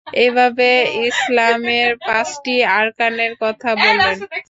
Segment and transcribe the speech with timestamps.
[0.07, 0.69] এভাবে
[1.05, 4.17] ইসলামের পাঁচটি আরকানের কথা বললেন।